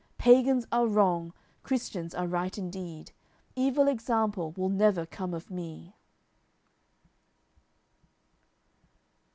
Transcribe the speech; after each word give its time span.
Pagans 0.17 0.65
are 0.71 0.87
wrong: 0.87 1.31
Christians 1.61 2.15
are 2.15 2.25
right 2.25 2.57
indeed. 2.57 3.11
Evil 3.55 3.87
example 3.87 4.51
will 4.57 4.67
never 4.69 5.05
come 5.05 5.31
of 5.31 5.51
me." 5.51 5.95